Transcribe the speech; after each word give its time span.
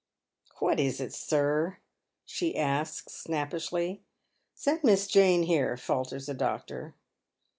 ''Wliat 0.59 0.79
is 0.79 0.99
it, 0.99 1.13
sir?" 1.13 1.77
she 2.25 2.57
asks, 2.57 3.13
snappishly. 3.13 4.01
^ 4.03 4.03
Send 4.55 4.83
Miss 4.83 5.05
Jane 5.05 5.43
here," 5.43 5.77
falters 5.77 6.25
the 6.25 6.33
doctor. 6.33 6.95